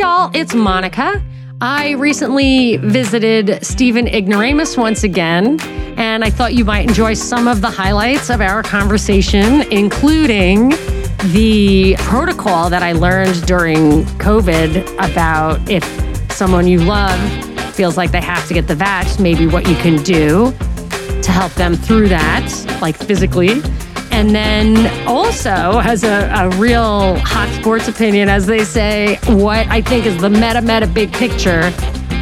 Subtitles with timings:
[0.00, 1.22] y'all, it's Monica.
[1.60, 5.60] I recently visited Stephen Ignoramus once again,
[5.98, 10.70] and I thought you might enjoy some of the highlights of our conversation, including
[11.34, 15.84] the protocol that I learned during COVID about if
[16.32, 17.20] someone you love
[17.74, 20.50] feels like they have to get the vax, maybe what you can do
[21.20, 23.60] to help them through that, like physically.
[24.20, 29.80] And then also has a, a real hot sports opinion, as they say, what I
[29.80, 31.72] think is the meta meta big picture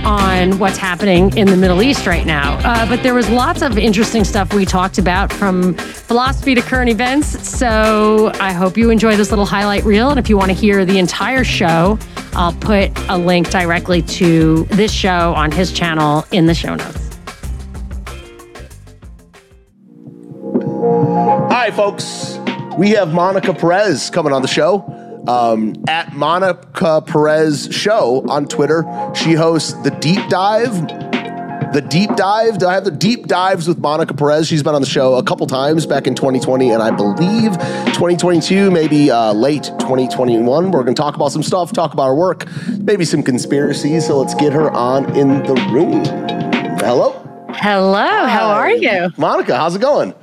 [0.04, 2.56] on what's happening in the Middle East right now.
[2.58, 6.88] Uh, but there was lots of interesting stuff we talked about from philosophy to current
[6.88, 7.48] events.
[7.48, 10.10] So I hope you enjoy this little highlight reel.
[10.10, 11.98] And if you want to hear the entire show,
[12.34, 17.07] I'll put a link directly to this show on his channel in the show notes.
[21.68, 22.38] Hi, folks.
[22.78, 24.86] We have Monica Perez coming on the show.
[25.28, 28.86] Um, at Monica Perez Show on Twitter.
[29.14, 30.72] She hosts the Deep Dive.
[31.74, 32.62] The Deep Dive.
[32.62, 34.48] I have the Deep Dives with Monica Perez.
[34.48, 37.52] She's been on the show a couple times back in 2020 and I believe
[37.92, 40.70] 2022, maybe uh, late 2021.
[40.70, 44.06] We're going to talk about some stuff, talk about her work, maybe some conspiracies.
[44.06, 46.02] So let's get her on in the room.
[46.78, 47.12] Hello.
[47.50, 49.10] Hello, how are you?
[49.18, 50.14] Monica, how's it going?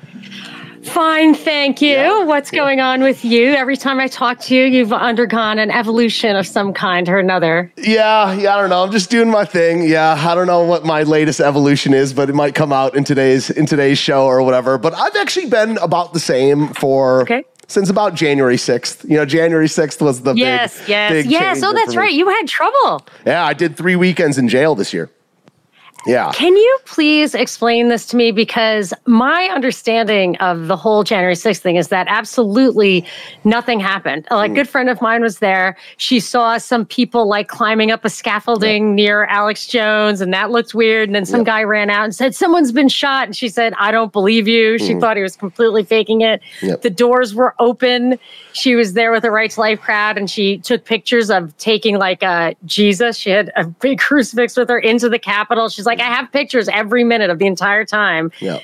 [0.85, 1.89] Fine, thank you.
[1.91, 2.23] Yeah.
[2.23, 3.47] What's going on with you?
[3.53, 7.71] Every time I talk to you, you've undergone an evolution of some kind or another.
[7.77, 8.83] Yeah, yeah, I don't know.
[8.83, 9.87] I'm just doing my thing.
[9.87, 13.03] Yeah, I don't know what my latest evolution is, but it might come out in
[13.03, 14.77] today's in today's show or whatever.
[14.77, 17.43] But I've actually been about the same for Okay.
[17.67, 19.03] since about January 6th.
[19.09, 21.63] You know, January 6th was the Yes, big, yes, big yes.
[21.63, 22.13] Oh, that's right.
[22.13, 23.05] You had trouble.
[23.25, 25.09] Yeah, I did three weekends in jail this year.
[26.05, 26.31] Yeah.
[26.33, 28.31] Can you please explain this to me?
[28.31, 33.05] Because my understanding of the whole January 6th thing is that absolutely
[33.43, 34.27] nothing happened.
[34.31, 35.75] Like, a good friend of mine was there.
[35.97, 40.73] She saw some people like climbing up a scaffolding near Alex Jones, and that looked
[40.75, 41.09] weird.
[41.09, 43.27] And then some guy ran out and said, Someone's been shot.
[43.27, 44.77] And she said, I don't believe you.
[44.77, 46.41] She thought he was completely faking it.
[46.61, 46.81] Yep.
[46.81, 48.19] The doors were open.
[48.53, 51.97] She was there with a Right to Life crowd, and she took pictures of taking
[51.97, 53.17] like uh, Jesus.
[53.17, 55.69] She had a big crucifix with her into the Capitol.
[55.69, 58.31] She's like, I have pictures every minute of the entire time.
[58.39, 58.59] Yeah.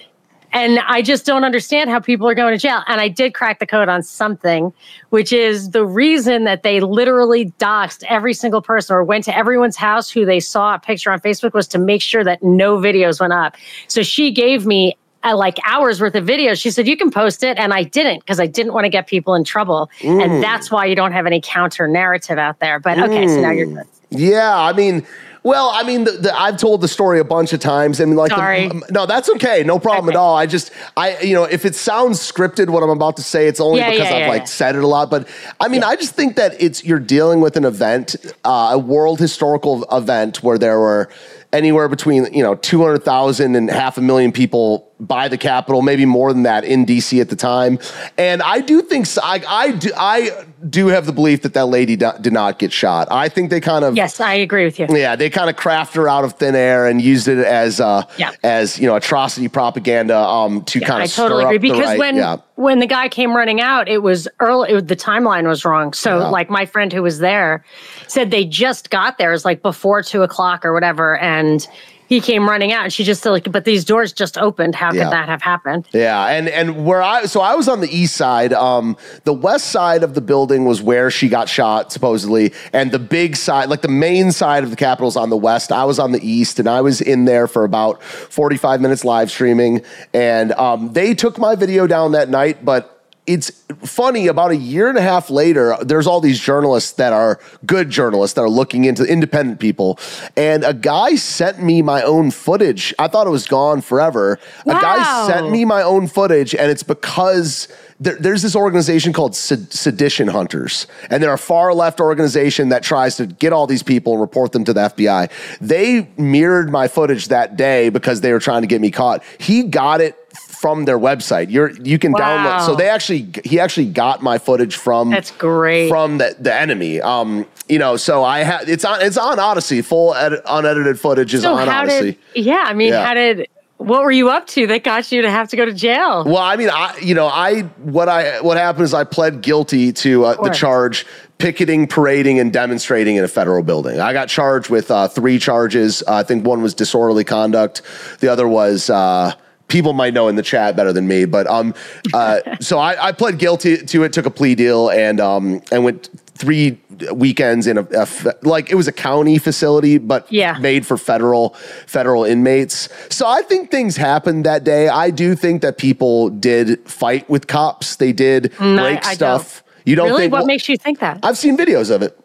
[0.53, 2.83] And I just don't understand how people are going to jail.
[2.87, 4.73] And I did crack the code on something,
[5.09, 9.77] which is the reason that they literally doxed every single person or went to everyone's
[9.77, 13.21] house who they saw a picture on Facebook was to make sure that no videos
[13.21, 13.55] went up.
[13.87, 16.59] So she gave me uh, like hours worth of videos.
[16.59, 17.57] She said, You can post it.
[17.57, 19.89] And I didn't because I didn't want to get people in trouble.
[20.03, 22.79] And that's why you don't have any counter narrative out there.
[22.79, 23.87] But okay, so now you're good.
[24.09, 25.05] Yeah, I mean,
[25.43, 27.99] well, I mean, the, the, I've told the story a bunch of times.
[27.99, 28.69] and like, the- Sorry.
[28.91, 30.15] no, that's okay, no problem Okay.
[30.15, 30.35] at all.
[30.37, 33.59] I just, I, you know, if it sounds scripted, what I'm about to say, it's
[33.59, 35.09] only Yeah, because yeah, I've yeah, like said it a lot.
[35.09, 35.27] But
[35.59, 38.15] I mean, I just think that it's you're dealing with an event,
[38.45, 41.09] uh, a world historical event where there were
[41.53, 46.31] anywhere between you know 200,000 and half a million people by the Capitol, maybe more
[46.31, 47.79] than that in DC at the time.
[48.19, 51.95] And I do think I, I do I do have the belief that that lady
[51.95, 53.07] do- did not get shot.
[53.09, 54.85] I think they kind of Yes, I agree with you.
[54.91, 58.03] yeah, they kind of craft her out of thin air and used it as uh,
[58.17, 58.31] Yeah.
[58.43, 62.15] as you know atrocity propaganda um, to kind of I totally agree because right- when
[62.17, 62.37] yeah.
[62.55, 64.69] when the guy came running out, it was early.
[64.71, 65.93] It, the timeline was wrong.
[65.93, 66.27] So, Yeah.
[66.27, 67.65] like my friend who was there
[68.07, 69.29] said, they just got there.
[69.29, 71.67] It was like before two o'clock or whatever, and
[72.11, 74.75] he came running out, and she just said, like, "But these doors just opened.
[74.75, 75.05] How Yeah.
[75.05, 78.17] could that have happened?" Yeah, and and where I so I was on the east
[78.17, 78.51] side.
[78.51, 82.99] Um, the west side of the building was where she got shot supposedly, and the
[82.99, 85.71] big side, like the main side of the Capitol's on the west.
[85.71, 89.05] I was on the east, and I was in there for about forty five minutes
[89.05, 89.81] live streaming,
[90.13, 92.97] and um, they took my video down that night, but.
[93.31, 93.49] It's
[93.85, 97.89] funny, about a year and a half later, there's all these journalists that are good
[97.89, 99.97] journalists that are looking into independent people.
[100.35, 102.93] And a guy sent me my own footage.
[102.99, 104.37] I thought it was gone forever.
[104.65, 107.69] A guy sent me my own footage, and it's because
[108.01, 112.83] there, there's this organization called Sed- Sedition Hunters, and they're a far left organization that
[112.83, 115.29] tries to get all these people and report them to the FBI.
[115.61, 119.23] They mirrored my footage that day because they were trying to get me caught.
[119.39, 120.17] He got it
[120.61, 121.49] from their website.
[121.49, 122.67] You're you can download.
[122.67, 125.89] So they actually he actually got my footage from That's great.
[125.89, 127.01] from the, the enemy.
[127.01, 129.81] Um, you know, so I had it's on it's on Odysee.
[129.83, 132.11] Full edit, unedited footage is so on how Odysee.
[132.35, 132.45] did?
[132.45, 133.03] Yeah, I mean, Yeah.
[133.05, 133.47] how did?
[133.77, 136.23] What were you up to that got you to have to go to jail?
[136.23, 139.91] Well, I mean, I you know, I what I what happened is I pled guilty
[139.93, 141.07] to uh, the charge
[141.39, 143.99] picketing, parading, and demonstrating in a federal building.
[143.99, 146.03] I got charged with uh, three charges.
[146.07, 147.81] Uh, I think one was disorderly conduct.
[148.19, 148.91] The other was.
[148.91, 149.33] Uh,
[149.71, 151.73] People might know in the chat better than me, but um,
[152.13, 155.83] uh, so I, I pled guilty to it, took a plea deal, and um, and
[155.85, 156.77] went three
[157.13, 158.07] weekends in a, a
[158.41, 160.57] like it was a county facility, but Yeah.
[160.59, 161.49] made for federal
[161.87, 162.89] federal inmates.
[163.09, 164.89] So I think things happened that day.
[164.89, 167.95] I do think that people did fight with cops.
[167.95, 169.63] They did Mm, I- break I stuff.
[169.85, 170.23] You don't really?
[170.23, 170.33] think?
[170.33, 171.19] what well, makes you think that?
[171.23, 172.17] I've seen videos of it.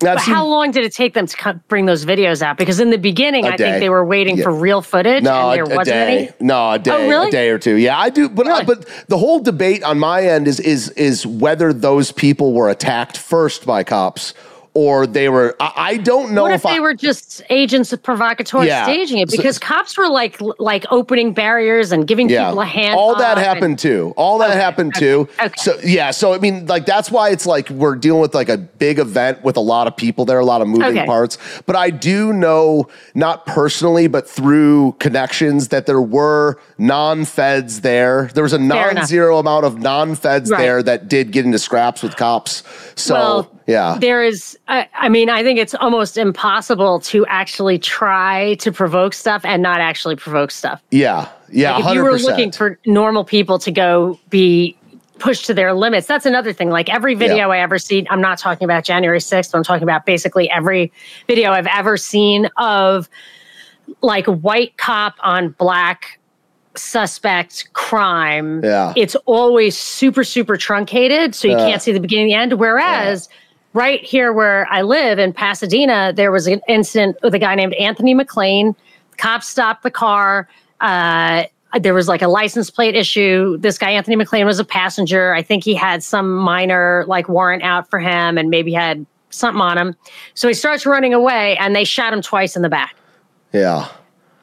[0.00, 2.56] But seen, how long did it take them to bring those videos out?
[2.56, 4.44] Because in the beginning, I think they were waiting Yeah.
[4.44, 6.18] for real footage, no, and there a, a wasn't day.
[6.18, 6.30] any.
[6.40, 6.90] No, a day.
[6.92, 7.28] oh, really?
[7.28, 7.74] A day or two.
[7.74, 8.28] Yeah, I do.
[8.28, 8.64] But uh, Really?
[8.64, 13.16] but the whole debate on my end is is is whether those people were attacked
[13.18, 14.34] first by cops
[14.78, 15.56] or they were.
[15.58, 18.84] I, I don't know What if if they I, were just agents of provocateur Yeah.
[18.84, 19.28] staging it?
[19.30, 22.94] So- Because cops were like like opening barriers and giving people a hand.
[22.94, 24.14] All that up and- happened too.
[24.16, 25.28] All that happened too.
[25.42, 25.52] okay.
[25.56, 28.56] So yeah, so I mean, like that's why it's like we're dealing with like a
[28.56, 31.06] big event with a lot of people there, a lot of moving Okay.
[31.06, 31.38] parts.
[31.66, 32.86] But I do know,
[33.16, 38.30] not personally, but through connections, that there were non-feds there.
[38.34, 40.58] There was a non-zero amount of non-feds Right.
[40.58, 42.62] there that did get into scraps with cops.
[42.94, 43.96] So well, yeah.
[44.00, 44.58] there is.
[44.68, 49.62] I, I mean, I think it's almost impossible to actually try to provoke stuff and
[49.62, 50.82] not actually provoke stuff.
[50.90, 51.28] Yeah.
[51.50, 51.72] Yeah.
[51.72, 51.94] Like if 100%.
[51.94, 54.76] you were looking for normal people to go be
[55.18, 56.68] pushed to their limits, that's another thing.
[56.68, 60.04] Like every video I ever see, I'm not talking about January 6th, I'm talking about
[60.04, 60.92] basically every
[61.26, 63.08] video I've ever seen of
[64.02, 66.20] like white cop on black
[66.76, 68.62] suspect crime.
[68.62, 68.92] Yeah.
[68.96, 71.34] It's always super, super truncated.
[71.34, 71.70] So you Yeah.
[71.70, 72.60] can't see the beginning and the end.
[72.60, 73.28] Whereas
[73.74, 77.74] right here where I live in Pasadena, there was an incident with a guy named
[77.74, 78.74] Anthony McClain.
[79.16, 80.48] Cops stopped the car.
[80.80, 81.44] Uh,
[81.80, 83.58] there was like a license plate issue.
[83.58, 85.34] This guy, Anthony McClain, was a passenger.
[85.34, 89.60] I think he had some minor like warrant out for him and maybe had something
[89.60, 89.94] on him.
[90.34, 92.96] So he starts running away and they shot him twice in the back.
[93.52, 93.88] yeah.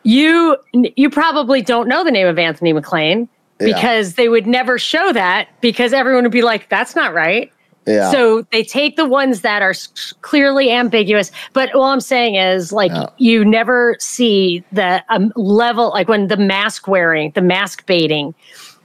[0.07, 3.27] You you probably don't know the name of Anthony McClain
[3.59, 3.73] Yeah.
[3.73, 7.51] because they would never show that because everyone would be like, that's not right.
[7.87, 8.11] Yeah.
[8.11, 9.73] So they take the ones that are
[10.21, 11.31] clearly ambiguous.
[11.53, 13.07] But all I'm saying is, like, Yeah.
[13.17, 18.33] you never see the um, level, like when the mask wearing, the mask baiting,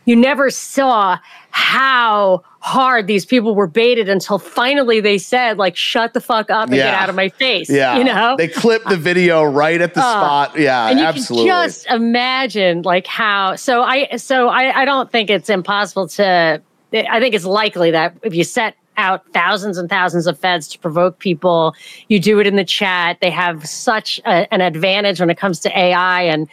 [0.06, 1.18] you never saw
[1.50, 6.64] how hard these people were baited until finally they said, like, shut the fuck up
[6.68, 7.70] and get out of my face.
[7.70, 7.96] yeah.
[7.96, 8.34] You know?
[8.36, 10.58] They clipped the video right at the spot.
[10.58, 10.88] Yeah.
[10.88, 11.48] and you absolutely.
[11.48, 16.60] can just imagine like how so i so I, I don't think it's impossible to
[16.92, 20.78] i think it's likely that if you set out thousands and thousands of feds to
[20.78, 21.74] provoke people.
[22.08, 23.18] You do it in the chat.
[23.20, 26.48] They have such a, an advantage when it comes to ai and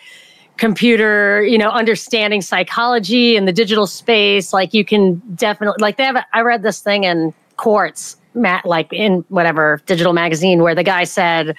[0.57, 4.53] computer you know understanding psychology in the digital space.
[4.53, 8.93] Like you can definitely like they have i read this thing in courts Matt, like
[8.93, 11.55] in whatever digital magazine where the guy said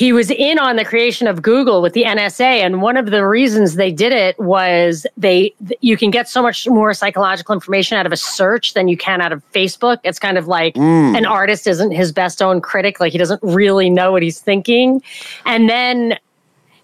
[0.00, 3.26] he was in on the creation of Google with the NSA, and one of the
[3.26, 5.52] reasons they did it was they
[5.82, 9.20] you can get so much more psychological information out of a search than you can
[9.20, 9.98] out of Facebook.
[10.02, 11.14] It's kind of like mm.
[11.14, 15.02] an artist isn't his best own critic; like he doesn't really know what he's thinking,
[15.44, 16.18] and then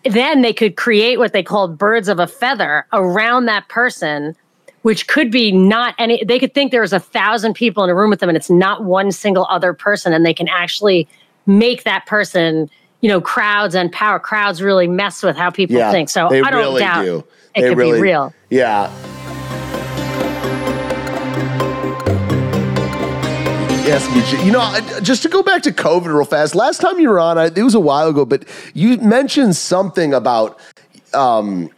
[0.05, 4.37] then they could create what they called birds of a feather around that person
[4.83, 8.11] which could be not any they could think there's a thousand people in a room
[8.11, 11.09] with them and it's not one single other person and they can actually
[11.47, 12.69] make that person
[13.07, 16.51] you know crowds and power crowds really mess with how people yeah, think so i
[16.51, 17.19] don't really doubt do.
[17.19, 17.25] it
[17.61, 18.91] They could really- be real Yeah.
[23.87, 24.45] Yes.
[24.45, 26.57] You know, just to go back to COVID real fast.
[26.57, 28.43] Last time you were on, it was a while ago, but
[28.75, 30.59] you mentioned something about
[31.15, 31.71] um,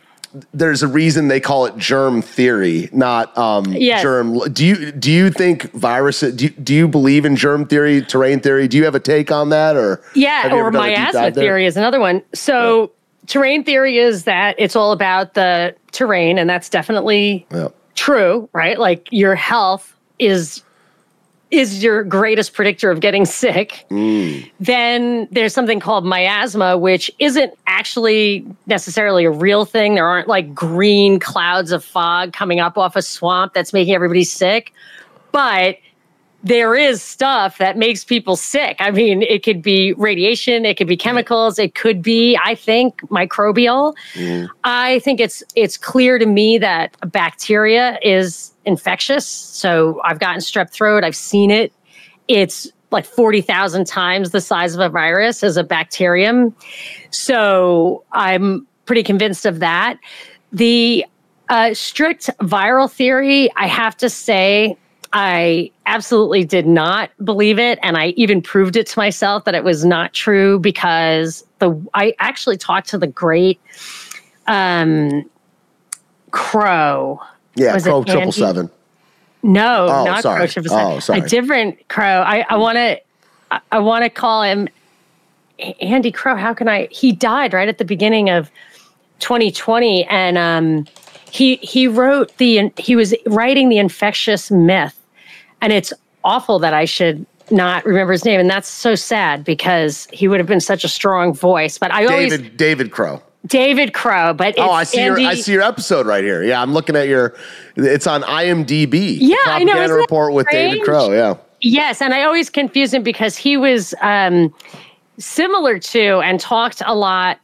[0.52, 4.02] there's a reason they call it germ theory, not um, Yes.
[4.02, 4.38] germ.
[4.52, 6.35] Do you do you think viruses?
[6.37, 8.68] Do you, do you believe in germ theory, terrain theory?
[8.68, 12.23] Do you have a take on that, or Yeah, or miasma theory is another one.
[12.35, 12.92] So
[13.26, 17.68] terrain theory is that it's all about the terrain, and that's definitely Yeah.
[17.94, 18.78] true, right?
[18.78, 20.62] Like your health is
[21.50, 23.87] is your greatest predictor of getting sick.
[23.90, 24.50] Mm.
[24.61, 29.95] Then there's something called miasma, which isn't actually necessarily a real thing.
[29.95, 34.25] There aren't like green clouds of fog coming up off a swamp that's making everybody
[34.25, 34.73] sick.
[35.33, 35.78] But
[36.45, 38.76] there is stuff that makes people sick.
[38.78, 43.00] I mean, it could be radiation, it could be chemicals, it could be, I think,
[43.09, 43.95] microbial.
[44.14, 44.49] Mm.
[44.62, 49.26] I think it's it's clear to me that bacteria is infectious.
[49.26, 51.73] So I've gotten strep throat, I've seen it.
[52.28, 56.54] It's like 40,000 times the size of a virus as a bacterium.
[57.11, 59.99] So I'm pretty convinced of that.
[60.52, 61.04] The
[61.49, 64.76] uh, strict viral theory, I have to say,
[65.12, 67.78] I absolutely did not believe it.
[67.82, 72.14] And I even proved it to myself that it was not true because the I
[72.18, 73.60] actually talked to the great
[74.46, 75.28] um,
[76.30, 77.20] Crow.
[77.54, 78.70] Yeah, Crow triple seven.
[79.42, 80.40] No, oh, not sorry.
[80.40, 80.92] Crow triple seven.
[80.92, 81.20] Oh, sorry.
[81.20, 82.22] A different Crow.
[82.26, 82.98] I, I wanna
[83.72, 84.68] I wanna call him
[85.80, 86.36] Andy Crow.
[86.36, 88.50] How can I he died right at the beginning of
[89.20, 90.86] 2020 and um
[91.30, 94.98] he he wrote the he was writing the infectious myth
[95.60, 95.92] and it's
[96.24, 100.38] awful that i should not remember his name and that's so sad because he would
[100.38, 104.58] have been such a strong voice but i david always david crowe David Crowe, but
[104.58, 106.42] oh, I see Andy, your I see your episode right here.
[106.42, 107.34] Yeah, I'm looking at your.
[107.76, 109.16] It's on IMDb.
[109.18, 109.72] Yeah, I know.
[109.72, 111.12] Propaganda report with David Crowe.
[111.12, 111.36] Yeah.
[111.60, 114.54] Yes, and I always confuse him because he was um,
[115.18, 117.38] similar to and talked a lot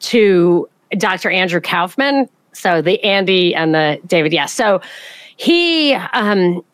[0.00, 1.30] to Dr.
[1.30, 4.52] Andrew Kaufman, so the Andy and the David, yes.
[4.52, 4.80] So
[5.36, 6.64] he, um,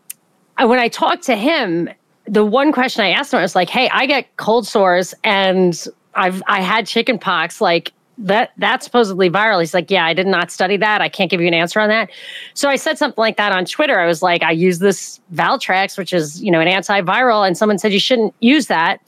[0.59, 1.89] when I talked to him,
[2.27, 6.43] the one question I asked him was like, "Hey, I get cold sores and I've
[6.47, 7.61] I had chicken pox.
[7.61, 11.01] Like that that's supposedly viral." He's like, "Yeah, I did not study that.
[11.01, 12.11] I can't give you an answer on that."
[12.55, 14.01] So I said something like that on Twitter.
[14.01, 17.79] I was like, "I use this Valtrex, which is you know an antiviral," and someone
[17.79, 19.01] said you shouldn't use that.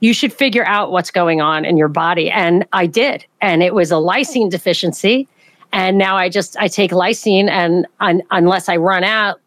[0.00, 3.74] You should figure out what's going on in your body, and I did, and it
[3.74, 5.28] was a lysine deficiency
[5.72, 9.40] and now I just I take lysine, and un, unless I run out,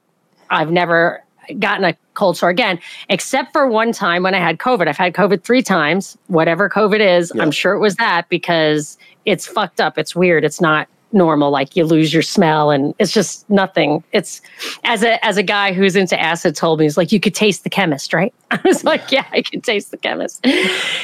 [0.49, 1.23] I've never
[1.59, 4.87] gotten a cold sore again, except for one time when I had COVID.
[4.87, 6.17] I've had COVID three times.
[6.27, 7.41] Whatever COVID is, yeah.
[7.41, 9.97] I'm sure it was that because it's fucked up.
[9.97, 10.43] It's weird.
[10.43, 14.41] It's not normal like you lose your smell and it's just nothing it's
[14.83, 17.63] as a as a guy who's into acid told me he's like you could taste
[17.63, 20.45] the chemist right i was like yeah i can taste the chemist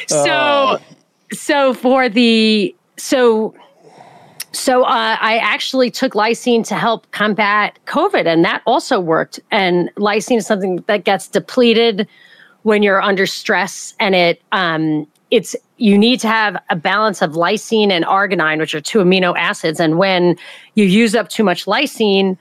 [0.07, 0.79] so uh.
[1.31, 3.55] so for the so
[4.51, 9.39] so uh, I actually took lysine to help combat COVID, and that also worked.
[9.50, 12.08] And lysine is something that gets depleted
[12.63, 17.31] when you're under stress, and it um, it's you need to have a balance of
[17.31, 19.79] lysine and arginine, which are two amino acids.
[19.79, 20.36] And when
[20.75, 22.38] you use up too much lysine,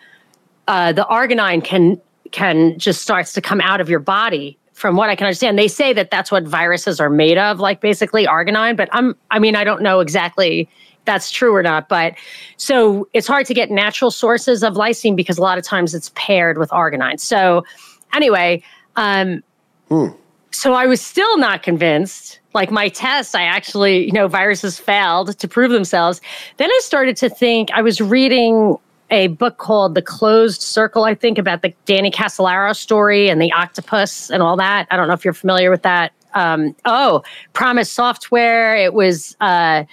[0.67, 2.01] uh, the arginine can
[2.33, 5.69] can just starts to come out of your body from what I can understand, they
[5.69, 8.79] say that that's what viruses are made of, like basically arginine.
[8.79, 10.71] But I'm, I mean, I don't know exactly
[11.11, 11.89] that's true or not.
[11.89, 12.15] But
[12.57, 16.13] so it's hard to get natural sources of lysine because a lot of times it's
[16.15, 17.19] paired with arginine.
[17.19, 17.65] So
[18.13, 18.63] anyway,
[18.97, 19.43] um,
[19.91, 20.17] mm.
[20.53, 22.39] so I was still not convinced.
[22.55, 26.21] Like my test, I actually, you know, viruses failed to prove themselves.
[26.57, 28.77] Then I started to think, I was reading
[29.11, 33.53] a book called The Closed Circle, I think, about the Danny Casolaro story and the
[33.53, 34.87] octopus and all that.
[34.91, 36.13] I don't know if you're familiar with that.
[36.35, 38.77] Um, oh, PROMIS Software.
[38.77, 39.85] It was uh,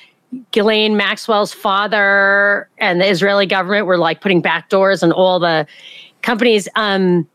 [0.52, 5.66] Ghislaine Maxwell's father and the Israeli government were like putting backdoors on all the
[6.22, 6.68] companies.
[6.76, 7.28] Um,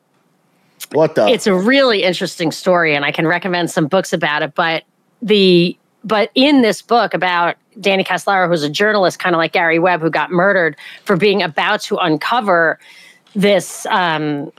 [0.93, 1.27] what the?
[1.27, 4.55] It's a really interesting story, and I can recommend some books about it.
[4.55, 4.85] But
[5.23, 9.79] the but in this book about Danny Casolaro, who's a journalist, kind of like Gary
[9.79, 12.79] Webb, who got murdered for being about to uncover
[13.35, 14.53] this um,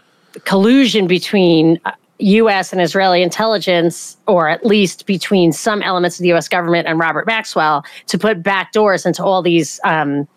[0.45, 6.31] collusion between uh, US and Israeli intelligence, or at least between some elements of the
[6.33, 10.27] US government and Robert Maxwell, to put backdoors into all these um,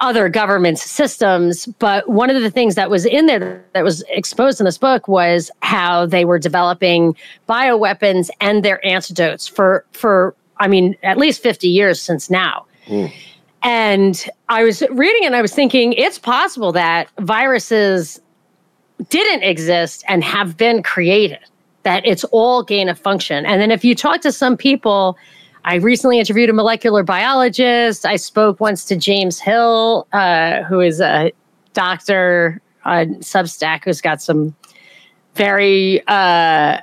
[0.00, 1.66] other governments' systems.
[1.78, 5.08] But one of the things that was in there that was exposed in this book
[5.08, 7.16] was how they were developing
[7.48, 12.66] bioweapons and their antidotes for, for I mean, at least 50 years since now.
[12.86, 13.12] Mm.
[13.62, 18.20] And I was reading and I was thinking it's possible that viruses
[19.08, 21.40] didn't exist and have been created,
[21.82, 23.44] that it's all gain of function.
[23.46, 25.16] And then if you talk to some people,
[25.64, 28.04] I recently interviewed a molecular biologist.
[28.04, 31.32] I spoke once to James Hill, uh, who is a
[31.72, 34.54] doctor on Substack who's got some
[35.34, 36.78] very uh,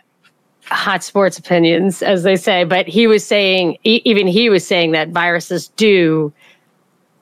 [0.65, 2.63] hot sports opinions, as they say.
[2.63, 6.33] But he was saying, even he was saying that viruses do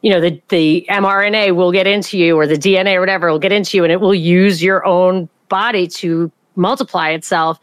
[0.02, 3.40] you know the the mRNA will get into you or the DNA or whatever will
[3.40, 7.60] get into you and it will use your own body to multiply itself.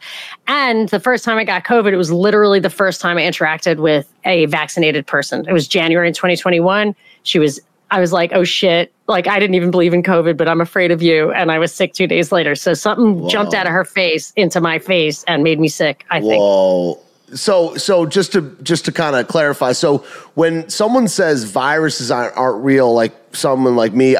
[0.47, 3.77] And the first time I got COVID, it was literally the first time I interacted
[3.77, 5.47] with a vaccinated person.
[5.47, 6.95] It was January in 2021.
[7.23, 8.93] She was I was like, oh shit.
[9.07, 11.31] Like, I didn't even believe in COVID, but I'm afraid of you.
[11.31, 12.53] And I was sick two days later.
[12.53, 13.29] So something Whoa.
[13.29, 16.41] jumped out of her face into my face and made me sick, I think.
[16.41, 16.99] Whoa.
[17.33, 19.99] So, so just to just to kind of clarify, so
[20.35, 24.15] when someone says viruses aren't, aren't real, like someone like me,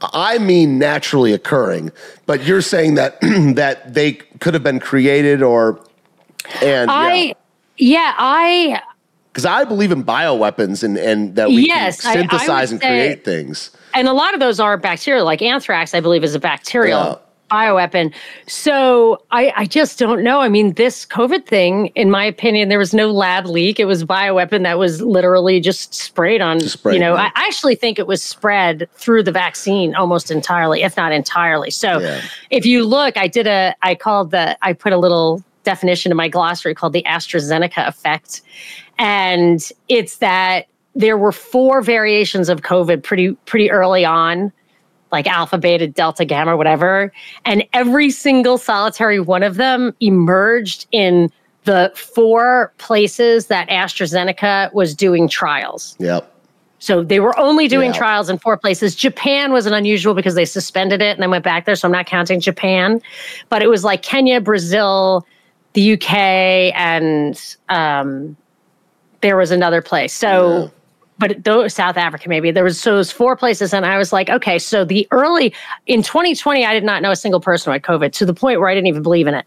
[0.00, 1.90] I mean naturally occurring,
[2.26, 3.20] but you're saying that
[3.56, 5.84] that they could have been created or
[6.62, 7.34] and I yeah,
[7.76, 8.82] yeah I
[9.32, 12.80] because I believe in bioweapons and, and that we yes, can synthesize I, I and
[12.80, 13.70] say, create things.
[13.94, 17.16] And a lot of those are bacterial, like anthrax, I believe, is a bacterial yeah.
[17.52, 18.14] Bioweapon.
[18.46, 20.40] So I, I just don't know.
[20.40, 23.78] I mean, this COVID thing, in my opinion, there was no lab leak.
[23.78, 26.60] It was bioweapon that was literally just sprayed on.
[26.60, 30.82] Just sprayed, you know, I actually think it was spread through the vaccine almost entirely,
[30.82, 31.70] if not entirely.
[31.70, 32.22] So yeah.
[32.50, 36.16] if you look, I did a, I called the, I put a little definition in
[36.16, 38.40] my glossary called the AstraZeneca effect.
[38.98, 44.52] And it's that there were four variations of COVID pretty pretty early on,
[45.12, 47.12] like alpha, beta, delta, gamma, whatever.
[47.44, 51.30] And every single solitary one of them emerged in
[51.64, 55.96] the four places that AstraZeneca was doing trials.
[56.00, 56.28] Yep.
[56.80, 58.96] So they were only doing trials in four places.
[58.96, 61.76] Japan was an unusual because they suspended it and then went back there.
[61.76, 63.00] So I'm not counting Japan.
[63.50, 65.24] But it was like Kenya, Brazil,
[65.74, 66.12] the UK,
[66.74, 68.36] and um,
[69.20, 70.12] there was another place.
[70.12, 70.68] So, yeah.
[71.22, 74.28] But those South Africa maybe there was so those four places, and I was like,
[74.28, 75.54] okay, so the early
[75.86, 78.58] in 2020, I did not know a single person who had COVID to the point
[78.58, 79.46] where I didn't even believe in it.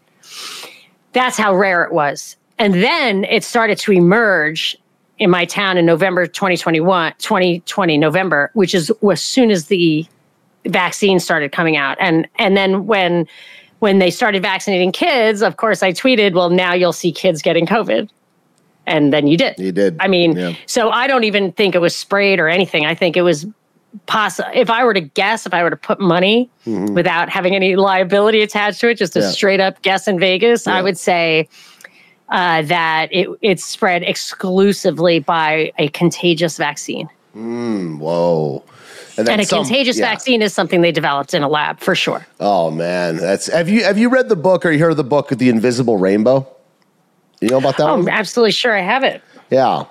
[1.12, 2.34] That's how rare it was.
[2.58, 4.74] And then it started to emerge
[5.18, 10.06] in my town in November 2021, 2020 November, which is as soon as the
[10.64, 11.98] vaccine started coming out.
[12.00, 13.26] And and then when
[13.80, 17.66] when they started vaccinating kids, of course I tweeted, well, now you'll see kids getting
[17.66, 18.08] COVID
[18.86, 19.58] and then you did.
[19.58, 19.96] You did.
[20.00, 20.54] I mean, yeah.
[20.66, 22.86] so I don't even think it was sprayed or anything.
[22.86, 23.46] I think it was
[24.06, 24.48] possible.
[24.54, 26.94] If I were to guess, if I were to put money mm-hmm.
[26.94, 29.30] without having any liability attached to it, just a yeah.
[29.30, 30.76] straight up guess in Vegas, yeah.
[30.76, 31.48] I would say
[32.28, 37.08] uh, that it it's spread exclusively by a contagious vaccine.
[37.34, 38.64] Mm, whoa.
[39.18, 40.10] And, and a some, contagious yeah.
[40.10, 42.26] vaccine is something they developed in a lab for sure.
[42.38, 45.28] Oh man, that's have you have you read the book or you heard the book
[45.30, 46.46] The Invisible Rainbow?
[47.40, 47.86] You know about that?
[47.86, 49.22] I'm absolutely sure I have it.
[49.50, 49.84] Yeah.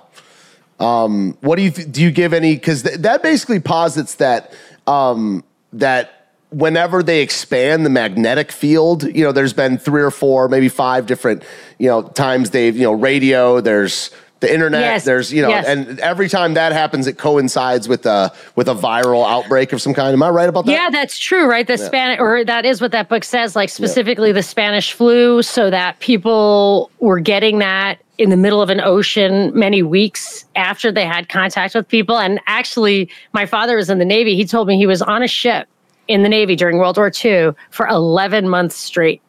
[0.79, 2.01] Um, what do you do?
[2.01, 2.55] You give any?
[2.55, 4.53] Because th- that basically posits that
[4.87, 5.43] um,
[5.73, 10.69] that whenever they expand the magnetic field, you know, there's been three or four, maybe
[10.69, 11.43] five different,
[11.79, 13.61] you know, times they've you know radio.
[13.61, 14.11] There's
[14.45, 14.81] the internet.
[14.81, 15.05] Yes.
[15.05, 15.65] There's you know, yes.
[15.67, 19.93] and every time that happens, it coincides with a with a viral outbreak of some
[19.93, 20.13] kind.
[20.13, 20.71] Am I right about that?
[20.71, 21.49] Yeah, that's true.
[21.49, 21.85] Right, the yeah.
[21.85, 23.55] Spanish or that is what that book says.
[23.55, 24.33] Like specifically yeah.
[24.33, 29.51] the Spanish flu, so that people were getting that in the middle of an ocean
[29.53, 32.17] many weeks after they had contact with people.
[32.17, 34.35] And actually, my father was in the Navy.
[34.35, 35.67] He told me he was on a ship
[36.07, 39.21] in the Navy during World War II for 11 months straight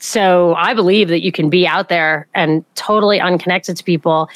[0.00, 4.28] so I believe that you can be out there and totally unconnected to people.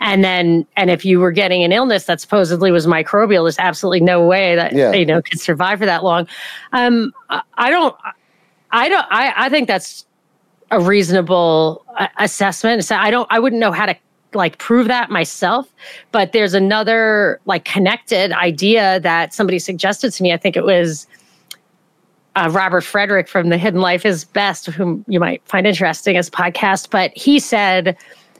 [0.00, 4.00] And then, and if you were getting an illness that supposedly was microbial, there's absolutely
[4.00, 4.92] no way that yeah.
[4.92, 6.26] you know could survive for that long.
[6.72, 7.12] Um,
[7.54, 7.94] I don't,
[8.70, 10.04] I don't, I, I think that's
[10.70, 12.84] a reasonable uh, assessment.
[12.84, 13.96] So I don't, I wouldn't know how to
[14.32, 15.72] like prove that myself,
[16.10, 20.32] but there's another like connected idea that somebody suggested to me.
[20.32, 21.06] I think it was
[22.36, 26.28] uh, Robert Frederick from The Hidden Life is Best, whom you might find interesting as
[26.30, 27.96] podcast, but he said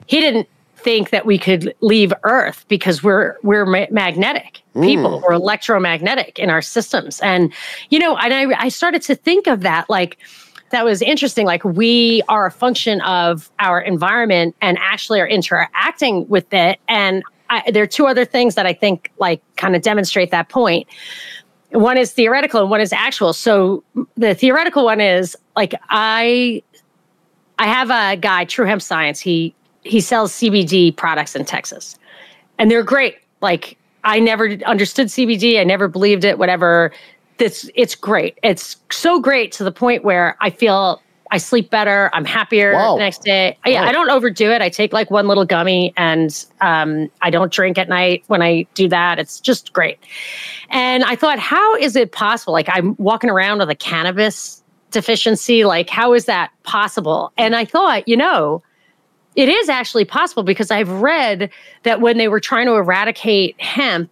[0.06, 5.22] he didn't think that we could leave Earth because we're we're ma- magnetic people, mm.
[5.22, 7.52] we're electromagnetic in our systems, and
[7.90, 10.18] you know, and I I started to think of that like
[10.70, 11.46] that was interesting.
[11.46, 16.80] Like we are a function of our environment and actually are interacting with it.
[16.88, 20.48] And I, there are two other things that I think like kind of demonstrate that
[20.48, 20.88] point
[21.74, 23.32] one is theoretical and one is actual.
[23.32, 23.82] So
[24.16, 26.62] the theoretical one is like I
[27.58, 29.20] I have a guy, True Hemp Science.
[29.20, 31.98] He he sells CBD products in Texas.
[32.58, 33.16] And they're great.
[33.40, 35.60] Like I never understood CBD.
[35.60, 36.92] I never believed it, whatever.
[37.38, 38.38] This it's great.
[38.42, 41.02] It's so great to the point where I feel
[41.34, 42.10] I sleep better.
[42.12, 42.92] I'm happier wow.
[42.92, 43.58] the next day.
[43.66, 43.82] Yeah.
[43.82, 44.62] I don't overdo it.
[44.62, 48.68] I take like one little gummy and um, I don't drink at night when I
[48.74, 49.18] do that.
[49.18, 49.98] It's just great.
[50.70, 52.52] And I thought, how is it possible?
[52.52, 55.64] Like I'm walking around with a cannabis deficiency.
[55.64, 57.32] Like, how is that possible?
[57.36, 58.62] And I thought, you know,
[59.34, 61.50] it is actually possible because I've read
[61.82, 64.08] that when they were trying to eradicate hemp,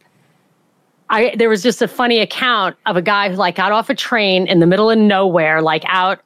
[1.09, 3.95] I, there was just a funny account of a guy who like got off a
[3.95, 6.21] train in the middle of nowhere, like out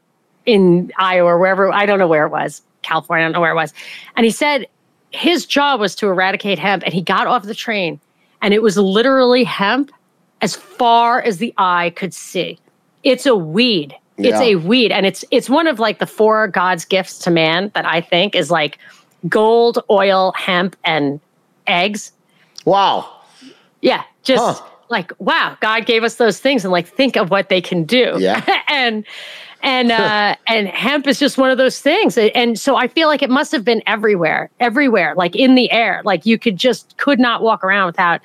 [0.46, 3.52] in Iowa or wherever, I don't know where it was, California, I don't know where
[3.52, 3.74] it was.
[4.16, 4.66] And he said
[5.10, 8.00] his job was to eradicate hemp and he got off the train
[8.42, 9.90] and it was literally hemp
[10.42, 12.58] as far as the eye could see.
[13.02, 13.94] It's a weed.
[14.18, 17.70] It's a weed, and it's it's one of like the four God's gifts to man
[17.74, 18.78] that I think is like
[19.28, 21.20] gold, oil, hemp, and
[21.66, 22.12] eggs.
[22.64, 23.10] Wow.
[23.82, 24.64] Yeah, just Huh.
[24.88, 28.14] like wow, God gave us those things, and like think of what they can do.
[28.18, 28.42] Yeah.
[28.68, 29.04] and
[29.62, 33.22] and uh, and hemp is just one of those things, and so I feel like
[33.22, 37.18] it must have been everywhere, everywhere, like in the air, like you could just could
[37.18, 38.20] not walk around without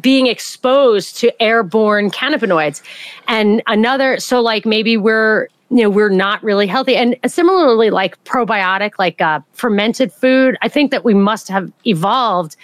[0.00, 2.82] being exposed to airborne cannabinoids.
[3.28, 6.96] And another so like maybe we're you know we're not really healthy.
[6.96, 12.56] And similarly like probiotic like uh, fermented food i think that we must have evolved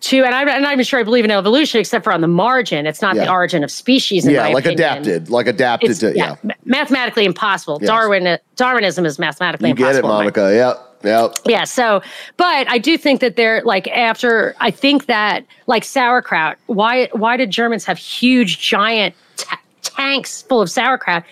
[0.00, 2.28] to and I'm, I'm not even sure i believe in evolution except for on the
[2.28, 4.78] margin it's not the origin of species in Yeah, like opinion.
[4.78, 6.36] adapted, like adapted it's to yeah, yeah.
[6.44, 7.88] ma- mathematically impossible Yes.
[7.88, 10.54] darwin uh, darwinism is mathematically You get it, impossible in my Monica.
[10.54, 10.84] Yep.
[11.04, 11.36] Yep.
[11.46, 11.62] yeah.
[11.64, 12.02] So,
[12.38, 14.56] but I do think that they're like after.
[14.58, 16.58] I think that like sauerkraut.
[16.66, 17.06] Why?
[17.12, 21.22] Why did Germans have huge, giant ta- tanks full of sauerkraut?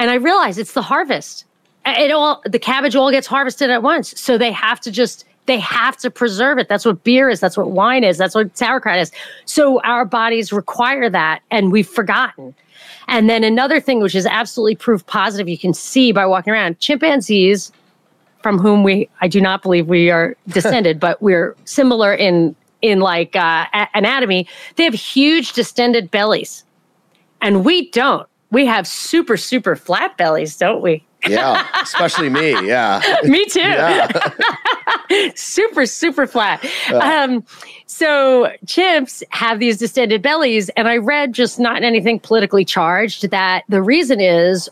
[0.00, 1.44] And I realize it's the harvest.
[1.86, 5.58] It all the cabbage all gets harvested at once, so they have to just they
[5.58, 6.68] have to preserve it.
[6.68, 7.40] That's what beer is.
[7.40, 8.18] That's what wine is.
[8.18, 9.12] That's what sauerkraut is.
[9.44, 12.54] So our bodies require that, and we've forgotten.
[13.08, 16.78] And then another thing, which is absolutely proof positive, you can see by walking around,
[16.80, 17.72] chimpanzees
[18.42, 23.00] from whom we I do not believe we are descended, but we're similar in in
[23.00, 24.46] like uh, anatomy.
[24.76, 26.64] They have huge distended bellies,
[27.40, 28.28] and we don't.
[28.50, 31.04] We have super super flat bellies, don't we?
[31.28, 31.66] Yeah.
[31.82, 32.50] Especially me.
[32.66, 33.00] Yeah.
[33.24, 33.60] Me too.
[33.60, 34.08] Yeah.
[35.34, 36.64] super super flat.
[36.92, 37.44] Um,
[37.86, 43.64] so chimps have these distended bellies, and I read just not anything politically charged that
[43.68, 44.68] the reason is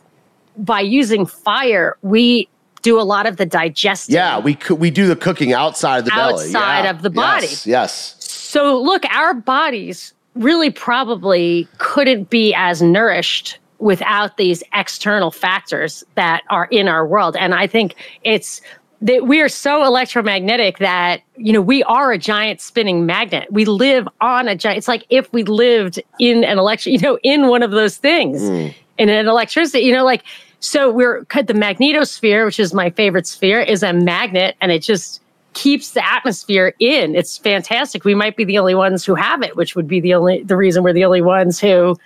[0.57, 2.49] by using fire we
[2.83, 4.15] do a lot of the digesting.
[4.15, 4.39] Yeah.
[4.39, 6.45] We coo- we do the cooking outside of the belly.
[6.45, 6.91] Outside Yeah.
[6.91, 7.47] of the body.
[7.47, 7.67] Yes.
[7.67, 8.17] yes.
[8.21, 16.43] So, look, our bodies really probably couldn't be as nourished without these external factors that
[16.49, 17.37] are in our world.
[17.37, 18.63] And I think it's
[19.03, 23.47] that we are so electromagnetic that, you know, we are a giant spinning magnet.
[23.51, 27.19] We live on a giant, it's like if we lived in an electric, you know,
[27.23, 28.69] in one of those things, hmm.
[28.97, 30.25] in an electricity, you know, like,
[30.61, 35.21] so we're the magnetosphere, which is my favorite sphere, is a magnet and it just
[35.53, 37.15] keeps the atmosphere in.
[37.15, 38.07] It's fantastic.
[38.07, 40.57] We might be the only ones who have it, which would be the only the
[40.57, 41.99] reason we're the only ones who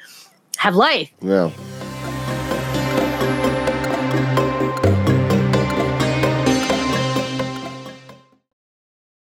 [0.58, 1.10] have life.
[1.22, 1.50] Yeah.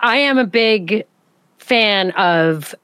[0.00, 1.04] I am a big
[1.58, 2.74] fan of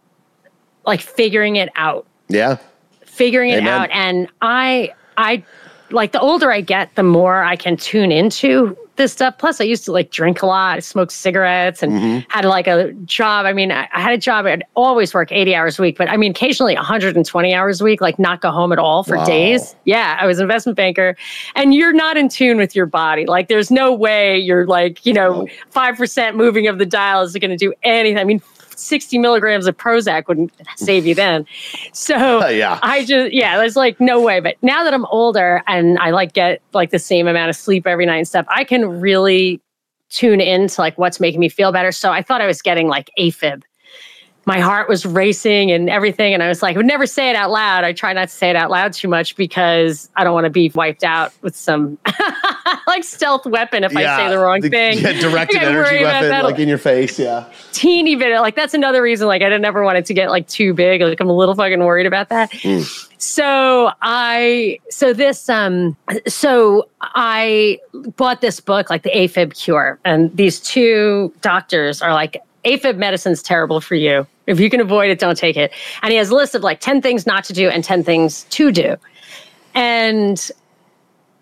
[0.85, 2.07] like figuring it out.
[2.29, 2.59] Yeah.
[3.05, 3.69] Figuring it Amen.
[3.69, 5.45] out and I I
[5.91, 9.39] like the older I get, the more I can tune into this stuff.
[9.39, 12.19] Plus, I used to like drink a lot, I smoked cigarettes, and Mm-hmm.
[12.31, 13.47] had like a job.
[13.47, 14.47] I mean, I, I had a job.
[14.47, 18.01] I'd always work 80 hours a week, but I mean, occasionally 120 hours a week,
[18.01, 19.25] like not go home at all for Wow.
[19.25, 19.75] days.
[19.85, 21.17] Yeah, I was an investment banker,
[21.55, 23.27] and you're not in tune with your body.
[23.27, 27.33] Like, there's no way you're like, you know, five percent moving of the dial is
[27.35, 28.19] going to do anything.
[28.19, 28.43] I mean.
[28.83, 31.47] 60 milligrams of Prozac wouldn't save you then.
[31.93, 32.79] So Yeah.
[32.83, 34.41] I just yeah, there's like no way.
[34.41, 37.87] But now that I'm older and I like get like the same amount of sleep
[37.87, 39.61] every night and stuff, I can really
[40.11, 41.91] tune into like what's making me feel better.
[41.91, 43.63] So I thought I was getting like AFib.
[44.45, 46.35] My heart was racing and everything.
[46.35, 47.85] And I was like, I would never say it out loud.
[47.85, 50.51] I try not to say it out loud too much because I don't want to
[50.51, 51.97] be wiped out with some
[52.87, 54.99] like stealth weapon if I say the wrong thing.
[54.99, 56.45] Yeah, directed I gotta worry energy weapon, that.
[56.45, 57.19] like in your face.
[57.19, 57.51] Yeah.
[57.73, 60.49] teeny bit like that's another reason like I didn't ever want it to get like
[60.49, 61.01] too big.
[61.01, 62.53] Like I'm a little fucking worried about that.
[63.19, 67.79] So I so this um so I
[68.17, 73.43] bought this book like the AFib cure and these two doctors are like AFib medicine's
[73.43, 74.27] terrible for you.
[74.47, 75.73] If you can avoid it, don't take it.
[76.03, 78.45] And he has a list of like 10 things not to do and 10 things
[78.51, 78.97] to do.
[79.75, 80.51] And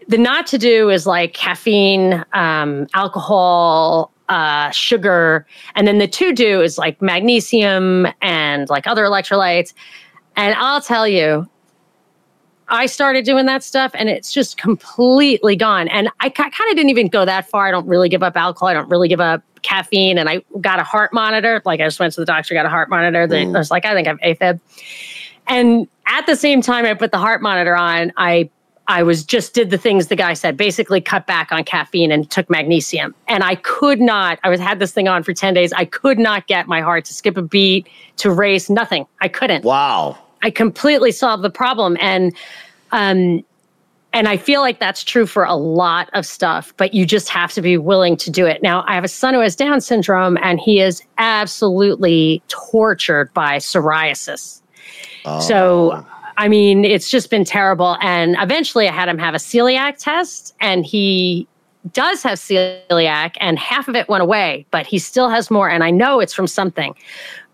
[0.09, 6.33] the not to do is like caffeine, um, alcohol, uh, sugar, and then the to
[6.33, 9.75] do is like magnesium and like other electrolytes.
[10.37, 11.49] And I'll tell you,
[12.71, 15.89] I started doing that stuff and it's just completely gone.
[15.89, 17.67] And I, kind of didn't even go that far.
[17.67, 18.69] I don't really give up alcohol.
[18.69, 20.19] I don't really give up caffeine.
[20.19, 21.61] And I got a heart monitor.
[21.65, 23.27] Like I just went to the doctor, got a heart monitor.
[23.27, 23.55] Mm.
[23.55, 24.61] I was like, I think I have AFib.
[25.49, 28.49] And at the same time I put the heart monitor on, I
[28.91, 32.29] I was just did the things the guy said, basically cut back on caffeine and
[32.29, 33.15] took magnesium.
[33.29, 35.73] And I could not, I was had this thing on for 10 days.
[35.73, 39.07] I could not get my heart to skip a beat, to race, nothing.
[39.21, 39.65] I couldn't.
[39.65, 40.19] Wow.
[40.43, 41.97] I completely solved the problem.
[42.01, 42.35] And
[42.93, 43.45] um
[44.13, 47.53] and I feel like that's true for a lot of stuff, but you just have
[47.53, 48.61] to be willing to do it.
[48.61, 53.59] Now, I have a son who has Down syndrome, and he is absolutely tortured by
[53.59, 54.63] psoriasis.
[55.25, 55.39] Oh.
[55.39, 56.05] So
[56.41, 57.99] I mean, it's just been terrible.
[58.01, 61.47] And eventually I had him have a celiac test, and he
[61.93, 65.69] does have celiac, and half of it went away, but he still has more.
[65.69, 66.95] And I know it's from something.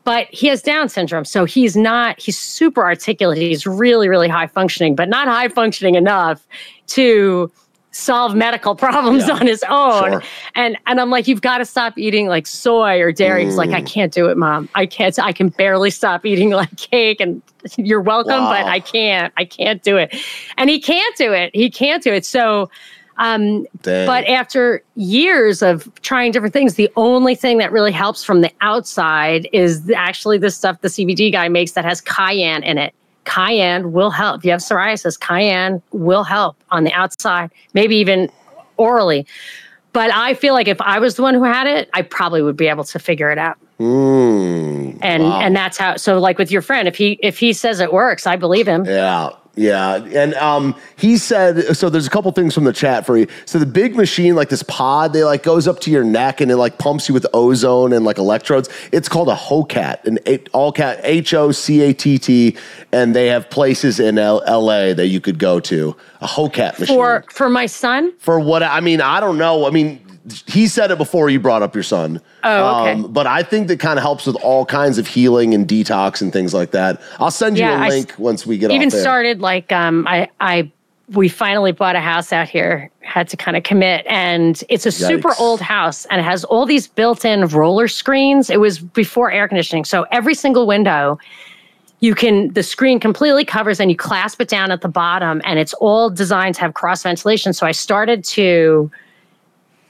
[0.07, 1.25] But he has Down syndrome.
[1.25, 3.39] So he's not, he's super articulate.
[3.39, 6.47] He's really, really high functioning, but not high functioning enough
[6.89, 7.51] to
[7.91, 10.13] solve medical problems yeah, on his own.
[10.13, 10.23] Sure.
[10.55, 13.43] And and I'm like, you've got to stop eating like soy or dairy.
[13.43, 13.47] Mm.
[13.47, 13.87] He's like, I mm.
[13.87, 14.69] can't do it, mom.
[14.77, 15.19] I can't.
[15.19, 17.21] I can barely stop eating like cake.
[17.21, 17.43] And
[17.77, 18.51] you're welcome, wow.
[18.51, 19.35] but I can't.
[19.37, 20.15] I can't do it.
[20.57, 21.55] And he can't do it.
[21.55, 22.25] He can't do it.
[22.25, 22.71] So.
[23.19, 28.43] Um, but after years of trying different things, the only thing that really helps from
[28.43, 32.95] the outside is actually the stuff the CBD guy makes that has cayenne in it
[33.27, 34.39] cayenne will help.
[34.39, 38.31] If you have psoriasis, cayenne will help on the outside, maybe even
[38.79, 39.27] orally.
[39.93, 42.57] But I feel like if I was the one who had it, I probably would
[42.57, 43.59] be able to figure it out.
[43.79, 45.41] Mm, and wow.
[45.41, 45.97] and that's how.
[45.97, 48.87] So like with your friend, if he if he says it works, I believe him.
[48.87, 49.31] Yeah.
[49.57, 51.89] Yeah, and um, he said so.
[51.89, 53.27] There's a couple things from the chat for you.
[53.47, 56.51] So the big machine, like this pod, they like goes up to your neck and
[56.51, 58.69] it like pumps you with ozone and like electrodes.
[58.93, 60.19] It's called a HOCATT, an
[60.53, 62.55] all cat H O C A T T,
[62.93, 64.93] and they have places in L- L.A.
[64.93, 65.97] that you could go to.
[66.21, 68.13] A HOCATT machine for for my son.
[68.19, 69.67] For what I mean, I don't know.
[69.67, 70.06] I mean,
[70.47, 72.21] he said it before you brought up your son.
[72.43, 72.93] Oh, okay.
[72.93, 76.21] Um, but I think that kind of helps with all kinds of healing and detox
[76.21, 77.01] and things like that.
[77.21, 80.29] I'll send you yeah, a link I once we get even started like um, I
[80.41, 80.71] I
[81.11, 84.89] we finally bought a house out here had to kind of commit and it's a
[84.89, 85.07] Yikes.
[85.07, 89.47] super old house and it has all these built-in roller screens it was before air
[89.47, 91.17] conditioning so every single window
[92.01, 95.61] you can the screen completely covers and you clasp it down at the bottom and
[95.61, 98.91] it's all designed to have cross ventilation so i started to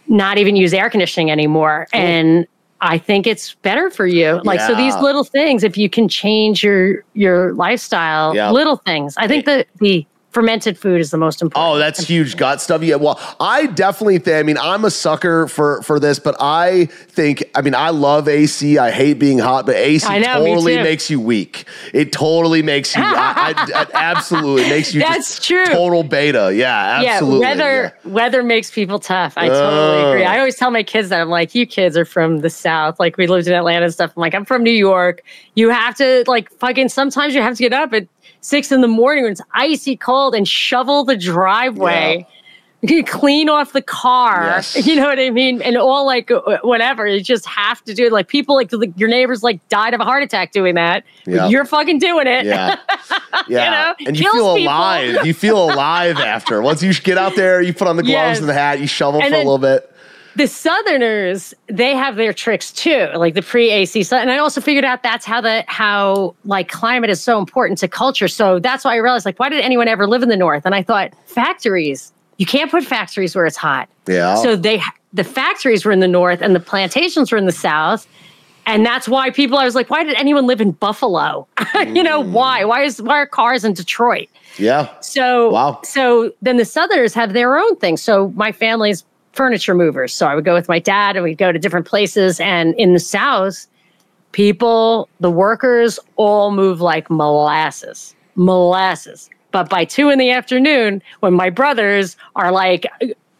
[0.09, 1.87] not even use air conditioning anymore.
[1.93, 2.01] Cool.
[2.01, 2.47] And
[2.81, 4.41] I think it's better for you.
[4.45, 4.69] Like yeah.
[4.69, 9.17] so these little things, if you can change your your lifestyle, little things.
[9.17, 11.67] I think that the fermented food is the most important.
[11.67, 12.83] Oh, that's huge gut stuff.
[12.83, 12.97] Yeah.
[12.97, 17.45] Well, I definitely think, I mean, I'm a sucker for, for this, but I think,
[17.55, 18.77] I mean, I love AC.
[18.77, 21.65] I hate being hot, but AC know, totally makes you weak.
[21.95, 25.65] It totally makes you, I, I, I, absolutely makes you that's true.
[25.65, 26.53] total beta.
[26.55, 27.41] Yeah, absolutely.
[27.41, 28.13] Yeah, weather, yeah.
[28.13, 29.33] weather makes people tough.
[29.39, 30.25] I totally uh, agree.
[30.25, 33.01] I always tell my kids that I'm like, you kids are from the South.
[33.01, 34.13] Like we lived in Atlanta and stuff.
[34.15, 35.23] I'm like, I'm from New York.
[35.55, 38.07] You have to like fucking, sometimes you have to get up at
[38.41, 42.27] six in the morning when it's icy cold and shovel the driveway.
[42.83, 43.03] Yeah.
[43.03, 44.45] clean off the car.
[44.45, 44.77] Yes.
[44.87, 45.61] You know what I mean?
[45.63, 47.07] And all like uh, whatever.
[47.07, 48.13] You just have to do it.
[48.13, 51.05] Like people like, your neighbors like died of a heart attack doing that.
[51.27, 52.47] You're fucking doing it.
[52.47, 52.77] Yeah.
[53.49, 53.65] Yeah.
[53.65, 54.09] you know?
[54.09, 54.73] And you feel people.
[54.73, 55.27] alive.
[55.27, 56.63] you feel alive after.
[56.63, 58.39] Once you get out there, you put on the gloves yes.
[58.41, 59.95] and the hat, you shovel and for then, a little bit
[60.37, 64.05] the Southerners, they have their tricks too, like the pre-AC.
[64.13, 67.89] And I also figured out that's how the how like climate is so important to
[67.89, 68.29] culture.
[68.29, 70.67] So that's why I realized like, why did anyone ever live in the North?
[70.67, 72.13] And I thought factories.
[72.37, 73.89] You can't put factories where it's hot.
[74.07, 74.37] Yeah.
[74.37, 74.83] So they
[75.15, 78.07] the factories were in the North and the plantations were in the South.
[78.67, 81.47] And that's why people, I was like, why did anyone live in Buffalo?
[81.87, 82.33] you know, mm.
[82.33, 82.65] why?
[82.65, 84.29] Why is why are cars in Detroit?
[84.59, 84.93] Yeah.
[85.01, 85.81] So wow.
[85.83, 87.97] So then the Southerners have their own thing.
[87.97, 89.05] So my family's
[89.37, 90.13] furniture movers.
[90.13, 92.41] So I would go with my dad and we'd go to different places.
[92.41, 93.67] And in the South,
[94.33, 99.31] people, the workers all move like molasses, molasses.
[99.53, 102.87] But by two in the afternoon, when my brothers are like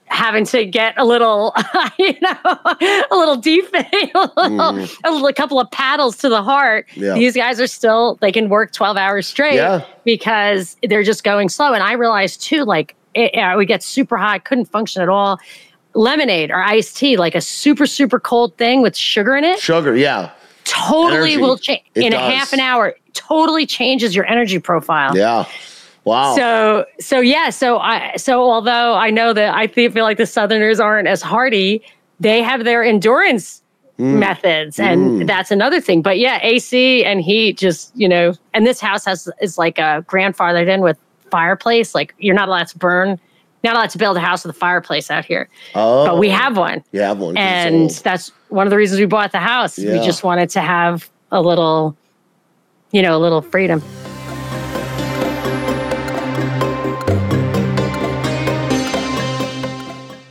[0.07, 1.55] having to get a little,
[1.99, 4.99] you know, a little defect, a, little, mm.
[5.05, 6.87] a, little, a couple of paddles to the heart.
[6.95, 7.15] Yeah.
[7.15, 9.85] These guys are still, they can work 12 hours straight yeah.
[10.05, 11.75] because they're just going slow.
[11.75, 15.39] And I realized too, like, it, I would get super hot, couldn't function at all
[15.97, 19.59] lemonade or iced tea, like a super, super cold thing with sugar in it.
[19.59, 20.31] Sugar, yeah.
[20.65, 21.37] Totally energy.
[21.39, 22.21] will change in does.
[22.21, 22.95] a half an hour.
[23.15, 25.17] Totally changes your energy profile.
[25.17, 25.47] Yeah.
[26.05, 26.37] Wow.
[26.37, 30.79] So so yeah, so I so although I know that I feel like the Southerners
[30.79, 31.83] aren't as hardy,
[32.21, 33.61] they have their endurance
[33.99, 34.19] mm.
[34.19, 35.27] methods, and mm.
[35.27, 36.03] that's another thing.
[36.03, 40.05] But yeah, AC and heat just you know, and this house has is like a
[40.07, 40.97] grandfathered in with
[41.33, 41.93] fireplace.
[41.93, 43.19] Like you're not allowed to burn,
[43.67, 45.49] not allowed to build a house with a fireplace out here.
[45.75, 46.83] Oh, But we have one.
[46.93, 47.37] You have one.
[47.37, 49.79] And that's one of the reasons we bought the house.
[49.79, 49.99] Yeah.
[49.99, 51.97] We just wanted to have a little,
[52.93, 53.83] you know, a little freedom.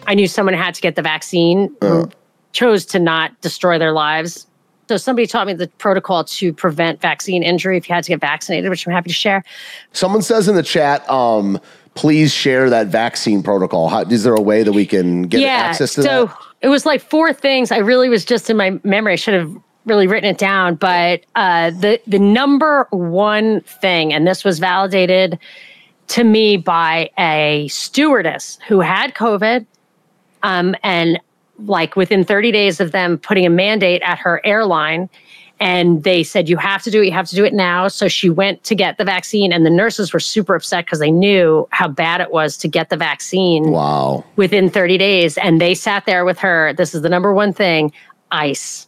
[0.07, 2.09] I knew someone had to get the vaccine who
[2.53, 4.47] chose to not destroy their lives.
[4.87, 8.21] So somebody taught me the protocol to prevent vaccine injury if you had to get
[8.21, 9.43] vaccinated, which I'm happy to share.
[9.93, 11.59] Someone says in the chat, um,
[11.95, 13.87] please share that vaccine protocol.
[13.89, 16.07] How, is there a way that we can get access to that?
[16.07, 16.37] so that?
[16.61, 17.71] it was like four things.
[17.71, 19.13] I really was just in my memory.
[19.13, 19.55] I should have
[19.85, 20.75] really written it down.
[20.75, 25.39] But uh, the the number one thing, and this was validated
[26.07, 29.65] to me by a stewardess who had COVID,
[30.43, 31.19] um, and
[31.59, 35.09] like within 30 days of them putting a mandate at her airline.
[35.59, 37.05] And they said, You have to do it.
[37.05, 37.87] You have to do it now.
[37.87, 41.11] So she went to get the vaccine, and the nurses were super upset because they
[41.11, 44.25] knew how bad it was to get the vaccine Wow.
[44.35, 47.91] within 30 days and they sat there with her this is the number one thing
[48.31, 48.87] ice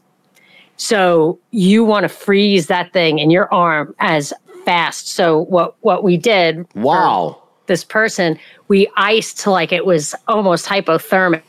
[0.76, 4.34] so you want to freeze that thing in your arm as
[4.66, 7.42] fast so what what we did Wow.
[7.68, 11.42] this person we iced to like it was almost hypothermic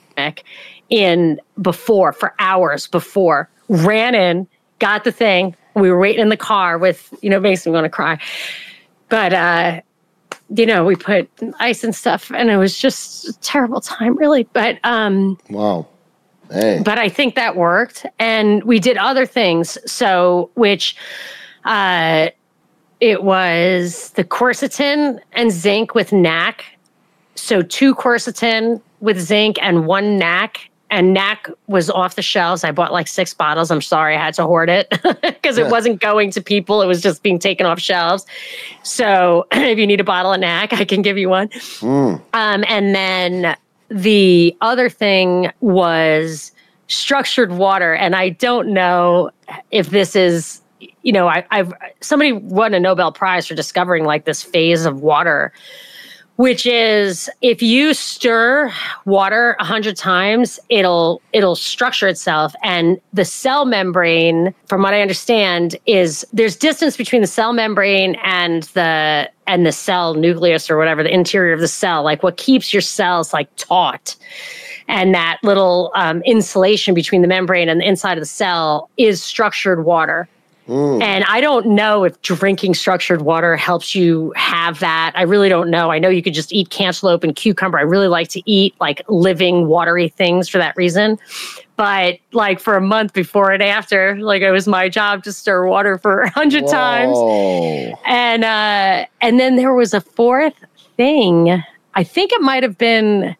[0.90, 4.46] in before for hours before ran in
[4.78, 7.84] got the thing we were waiting in the car with you know makes me want
[7.84, 8.18] to cry
[9.08, 9.80] but uh
[10.54, 11.28] you know we put
[11.60, 15.86] ice and stuff and it was just a terrible time really but um Wow.
[16.50, 16.80] Hey.
[16.84, 18.06] but I think that worked.
[18.18, 19.76] And we did other things.
[19.90, 20.96] So, which
[21.64, 22.30] uh,
[23.00, 26.64] it was the quercetin and zinc with NAC.
[27.34, 30.70] So, two quercetin with zinc and one NAC.
[30.90, 32.64] And NAC was off the shelves.
[32.64, 33.70] I bought like six bottles.
[33.70, 34.88] I'm sorry, I had to hoard it
[35.22, 36.80] because it wasn't going to people.
[36.80, 38.24] It was just being taken off shelves.
[38.82, 41.50] So, if you need a bottle of NAC, I can give you one.
[42.32, 43.56] Um, and then
[43.90, 46.52] the other thing was
[46.88, 47.94] structured water.
[47.94, 49.30] And I don't know
[49.70, 50.60] if this is,
[51.02, 55.00] you know, I, I've somebody won a Nobel Prize for discovering like this phase of
[55.00, 55.52] water,
[56.38, 58.72] which is if you stir
[59.06, 62.54] water a hundred times, it'll it'll structure itself.
[62.62, 68.14] And the cell membrane, from what I understand, is there's distance between the cell membrane
[68.22, 72.36] and the and the cell nucleus or whatever, the interior of the cell, like what
[72.36, 74.14] keeps your cells like taut.
[74.86, 79.20] And that little um, insulation between the membrane and the inside of the cell is
[79.20, 80.28] structured water.
[80.68, 85.12] And I don't know if drinking structured water helps you have that.
[85.14, 85.90] I really don't know.
[85.90, 87.78] I know you could just eat cantaloupe and cucumber.
[87.78, 91.18] I really like to eat like living watery things for that reason.
[91.76, 95.66] But like for a month before and after, like it was my job to stir
[95.66, 97.16] water for a hundred times.
[98.04, 100.54] And uh and then there was a fourth
[100.96, 101.62] thing.
[101.94, 103.36] I think it might have been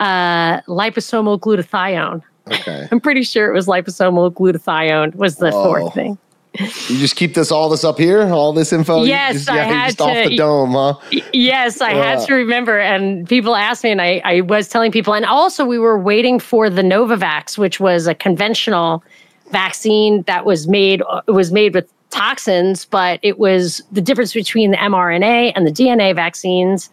[0.00, 2.22] uh liposomal glutathione.
[2.50, 2.88] Okay.
[2.92, 6.18] I'm pretty sure it was liposomal glutathione was the fourth thing.
[6.58, 9.04] You just keep this all this up here, all this info.
[9.04, 10.94] Yes, just, I yeah, you're had just off to- the dome, huh?
[11.32, 12.78] Yes, I had to remember.
[12.78, 15.14] And people asked me, and I, I was telling people.
[15.14, 19.02] And also, we were waiting for the Novavax, which was a conventional
[19.50, 21.02] vaccine that was made.
[21.26, 25.72] It was made with toxins, but it was the difference between the mRNA and the
[25.72, 26.90] DNA vaccines,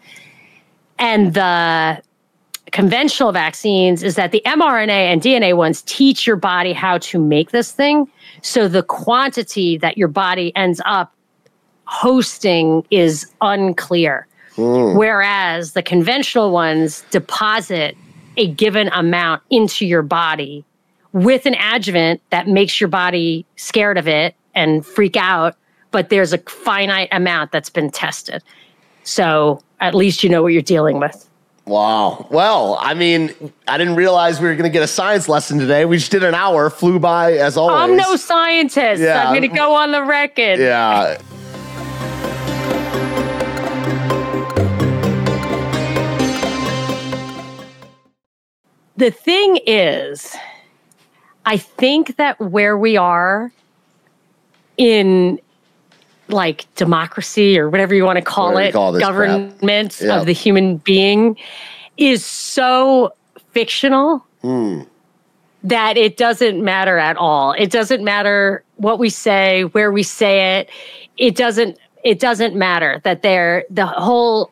[0.98, 2.00] and the
[2.72, 7.50] conventional vaccines is that the mRNA and DNA ones teach your body how to make
[7.50, 8.08] this thing.
[8.42, 11.14] So the quantity that your body ends up
[11.84, 14.26] hosting is unclear.
[14.54, 14.96] Hmm.
[14.96, 17.96] Whereas the conventional ones deposit
[18.36, 20.64] a given amount into your body
[21.12, 25.56] with an adjuvant that makes your body scared of it and freak out,
[25.90, 28.42] but there's a finite amount that's been tested.
[29.02, 31.29] So at least you know what you're dealing with.
[31.66, 32.26] Wow.
[32.30, 33.32] Well, I mean,
[33.68, 35.84] I didn't realize we were going to get a science lesson today.
[35.84, 37.76] We just did an hour, flew by as always.
[37.76, 39.00] I'm no scientist.
[39.00, 39.24] Yeah.
[39.24, 40.58] I'm going to go on the record.
[40.58, 41.18] Yeah.
[48.96, 50.36] The thing is,
[51.46, 53.50] I think that where we are
[54.76, 55.40] in
[56.32, 60.18] like democracy or whatever you want to call Whatever it, call government Yeah.
[60.20, 61.36] of the human being
[61.96, 63.12] is so
[63.52, 64.82] fictional Hmm.
[65.64, 67.52] that it doesn't matter at all.
[67.52, 70.70] It doesn't matter what we say, where we say it.
[71.16, 74.50] It doesn't it doesn't matter that they're the whole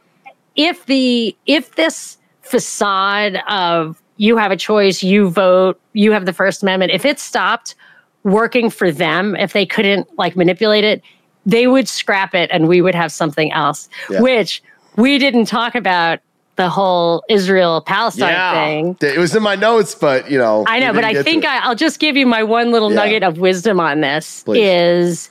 [0.56, 6.32] if the if this facade of you have a choice, you vote, you have the
[6.32, 7.74] first amendment, if it stopped
[8.24, 11.00] working for them, if they couldn't like manipulate it,
[11.46, 14.20] they would scrap it and we would have something else, Yeah.
[14.20, 14.62] which
[14.96, 16.20] we didn't talk about
[16.56, 19.10] the whole Israel Palestine thing.
[19.14, 20.64] It was in my notes, but you know.
[20.66, 21.44] I know, but I think.
[21.44, 22.96] I, I'll just give you my one little Yeah.
[23.04, 24.64] nugget of wisdom on this Please.
[24.64, 25.30] is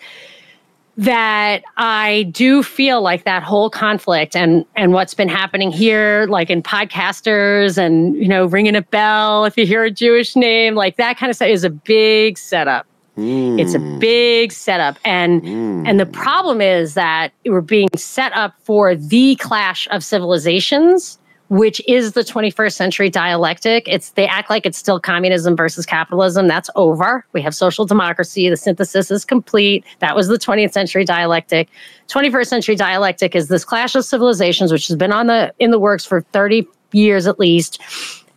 [0.99, 6.49] that I do feel like that whole conflict and and what's been happening here, like
[6.49, 10.95] in podcasters and you know ringing a bell if you hear a Jewish name, like
[10.95, 12.87] that kind of stuff is a big setup.
[13.17, 13.99] It's a hmm.
[13.99, 15.83] big setup, and hmm.
[15.87, 21.17] and the problem is that we're being set up for the clash of civilizations,
[21.49, 23.87] which is the 21st century dialectic.
[23.87, 26.47] It's they act like it's still communism versus capitalism.
[26.47, 27.25] That's over.
[27.33, 28.49] We have social democracy.
[28.49, 29.83] The synthesis is complete.
[29.97, 31.69] That was the 20th century dialectic.
[32.09, 35.79] 21st century dialectic is this clash of civilizations, which has been on the in the
[35.79, 37.81] works for 30 years at least.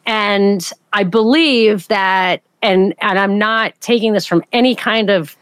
[0.06, 5.36] And I believe that, and and I'm not taking this from any kind of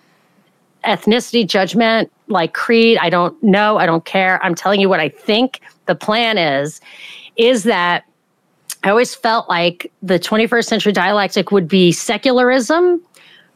[0.85, 2.99] ethnicity judgment, like creed.
[2.99, 3.79] I don't know.
[3.79, 4.43] I don't care.
[4.45, 6.81] I'm telling you what I think the plan is,
[7.37, 8.05] is that
[8.85, 13.03] I always felt like the 21st century dialectic would be secularism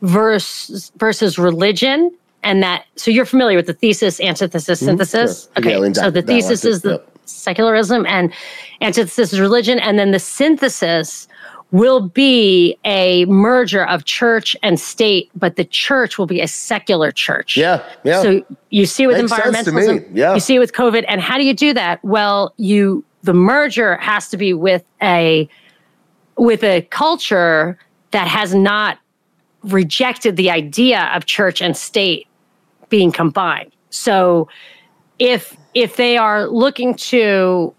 [0.02, 2.10] versus versus religion.
[2.44, 5.46] And that so you're familiar with the thesis, antithesis, synthesis.
[5.46, 5.52] Mm-hmm.
[5.52, 5.58] sure.
[5.58, 5.68] Okay.
[5.70, 7.08] Hegelian so the thesis is the yep.
[7.24, 8.32] secularism and
[8.80, 9.78] antithesis is religion.
[9.78, 11.28] And then the synthesis
[11.72, 17.10] will be a merger of church and state, but the church will be a secular
[17.10, 17.56] church.
[17.56, 18.22] Yeah, yeah.
[18.22, 20.34] So you see with Makes sense to me, environmentalism, yeah.
[20.34, 22.02] you see with COVID, and how do you do that?
[22.04, 25.48] Well, you the merger has to be with a
[26.36, 27.78] with a culture
[28.10, 28.98] that has not
[29.62, 32.26] rejected the idea of church and state
[32.88, 33.72] being combined.
[33.90, 34.48] So
[35.18, 37.74] if if they are looking to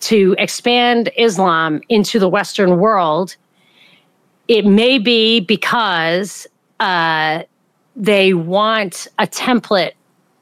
[0.00, 3.36] to expand Islam into the Western world,
[4.46, 6.46] it may be because
[6.80, 7.42] uh,
[7.96, 9.92] they want a template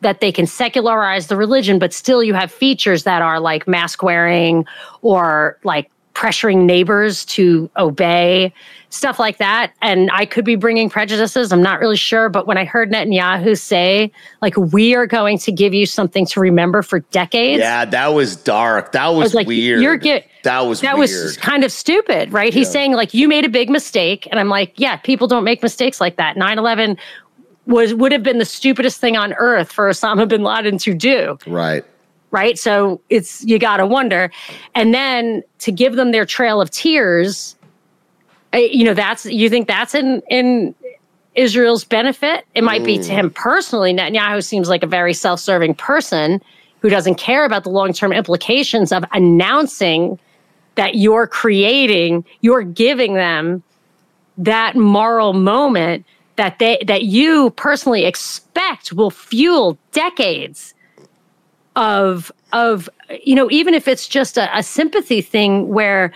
[0.02, 4.02] that they can secularize the religion, but still you have features that are like mask
[4.02, 4.64] wearing
[5.02, 8.52] or like pressuring neighbors to obey,
[8.97, 9.72] stuff like that.
[9.82, 11.53] And I could be bringing prejudices.
[11.53, 12.28] I'm not really sure.
[12.28, 14.11] But when I heard Netanyahu say,
[14.42, 17.61] like, we are going to give you something to remember for decades.
[17.61, 18.92] Yeah, that was dark.
[18.92, 19.82] That was, was like, weird.
[19.82, 21.11] You're get, that was that weird.
[21.11, 22.55] was kind of stupid, right?
[22.55, 25.62] He's saying like you made a big mistake, and I'm like, yeah, people don't make
[25.62, 26.36] mistakes like that.
[26.36, 26.97] 9/11
[27.66, 31.36] was would have been the stupidest thing on earth for Osama bin Laden to do,
[31.49, 31.84] right.
[32.30, 32.57] right?
[32.57, 34.30] So it's you got to wonder,
[34.76, 37.55] and then to give them their trail of tears,
[38.57, 40.74] you know, that's you think that's in in
[41.34, 42.44] Israel's benefit.
[42.54, 43.14] It might be to mm.
[43.14, 43.92] him personally.
[43.92, 46.40] Netanyahu seems like a very self-serving person
[46.80, 50.18] who doesn't care about the long-term implications of announcing
[50.76, 53.62] that you're creating, you're giving them
[54.38, 56.04] that moral moment
[56.36, 60.74] that they that you personally expect will fuel decades
[61.74, 62.88] of of
[63.24, 66.12] you know even if it's just a, a sympathy thing where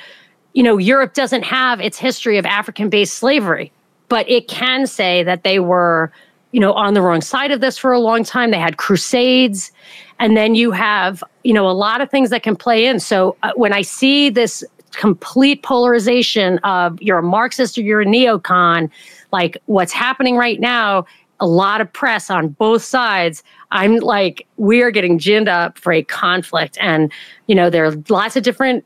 [0.52, 3.72] you know Europe doesn't have its history of African based slavery,
[4.08, 6.12] but it can say that they were
[6.52, 8.50] you know on the wrong side of this for a long time.
[8.50, 9.72] They had crusades,
[10.18, 13.00] and then you have you know a lot of things that can play in.
[13.00, 18.06] So uh, when I see this complete polarization of you're a Marxist or you're a
[18.06, 18.90] neocon,
[19.32, 21.06] like what's happening right now,
[21.40, 23.42] a lot of press on both sides.
[23.70, 26.76] I'm like, we are getting ginned up for a conflict.
[26.80, 27.10] And,
[27.46, 28.84] you know, there are lots of different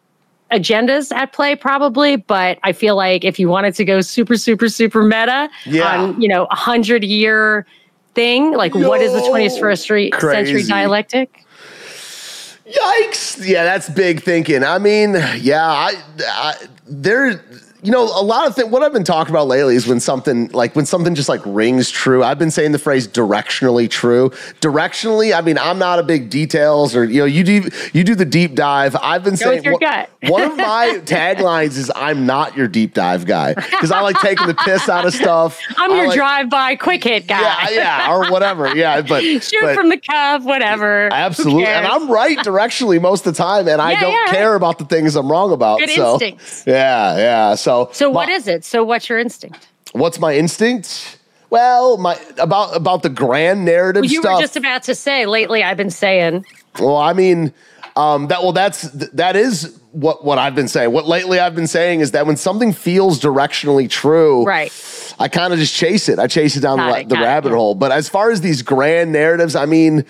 [0.55, 4.69] agendas at play probably, but I feel like if you wanted to go super, super,
[4.69, 6.03] super meta Yeah.
[6.03, 7.67] on, you know, a hundred year
[8.15, 11.45] thing, like what is the 21st century, century dialectic?
[12.67, 13.47] Yikes!
[13.47, 14.65] Yeah, that's big thinking.
[14.65, 15.93] I mean, yeah, I,
[16.27, 16.55] I
[16.87, 17.43] there.
[17.85, 18.71] You know, a lot of things.
[18.71, 21.91] What I've been talking about lately is when something like when something just like rings
[21.91, 22.25] true.
[22.25, 24.31] I've been saying the phrase directionally true.
[24.63, 28.15] Directionally, I mean, I'm not a big details or you know, you do you do
[28.15, 28.97] the deep dive.
[28.97, 30.11] I've been Go saying your one- gut.
[30.31, 34.47] one of my taglines is I'm not your deep dive guy because I like taking
[34.47, 35.61] the piss out of stuff.
[35.77, 37.41] I'm I your like- drive by quick hit guy.
[37.71, 38.75] Yeah, yeah, or whatever.
[38.75, 41.13] Yeah, but Shoot but- from the cuff, whatever.
[41.13, 41.67] Absolutely.
[41.67, 41.87] And?
[41.87, 45.17] I'm right directionally most of the time, and I don't yeah, care about the things
[45.17, 45.81] I'm wrong about.
[45.81, 46.65] Good so, instincts.
[46.67, 47.55] Yeah, yeah.
[47.57, 48.65] So, So what my- is it?
[48.65, 49.69] So what's your instinct?
[49.93, 51.19] what's my instinct?
[51.51, 54.37] Well, my about about the grand narrative You stuff.
[54.37, 56.45] were just about to say lately I've been saying
[56.81, 57.53] well, I mean,
[57.97, 60.91] um, that well, that's that is what what I've been saying.
[60.91, 64.73] What lately I've been saying is that when something feels directionally true, right.
[65.21, 66.19] I kind of just chase it.
[66.19, 67.77] I chase it down Got the, it, the got it, rabbit hole.
[67.77, 70.05] But as far as these grand narratives, I mean,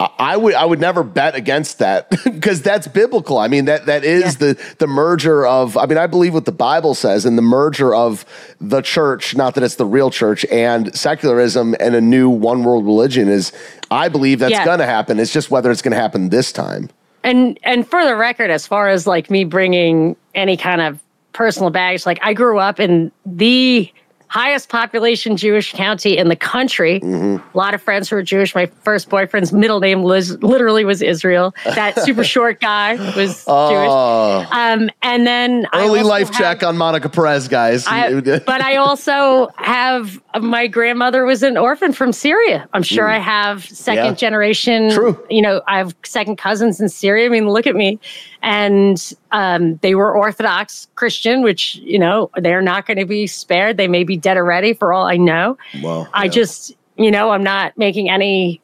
[0.00, 3.38] I, would I would never bet against that because that's biblical.
[3.38, 4.52] I mean that that is Yeah.
[4.54, 5.76] the the merger of.
[5.76, 8.24] I mean, I believe what the Bible says and the merger of
[8.60, 9.34] the church.
[9.36, 13.52] Not that it's the real church and secularism and a new one world religion is.
[13.90, 14.64] I believe that's Yeah.
[14.64, 15.18] going to happen.
[15.18, 16.90] It's just whether it's going to happen this time.
[17.24, 21.00] and and for the record, as far as like me bringing any kind of
[21.32, 23.90] personal baggage, like I grew up in the
[24.28, 27.00] highest population Jewish county in the country.
[27.02, 28.54] A lot of friends who are Jewish.
[28.54, 31.54] My first boyfriend's middle name was literally was Israel.
[31.64, 33.70] That super short guy was Oh.
[33.70, 34.52] Jewish.
[34.52, 37.86] Um, and then I Early life have- check on Monica Perez, guys.
[37.86, 42.68] I, but I also have my grandmother was an orphan from Syria.
[42.72, 44.08] I'm sure I have second Mm.
[44.10, 44.14] Yeah.
[44.14, 44.90] generation.
[44.90, 45.18] True.
[45.30, 47.26] You know, I have second cousins in Syria.
[47.26, 47.98] I mean, look at me.
[48.42, 53.76] And um, they were Orthodox Christian, which, you know, they're not going to be spared.
[53.76, 55.58] They may be dead already for all I know.
[55.82, 56.30] Well, I yeah.
[56.30, 58.60] just, you know, I'm not making any.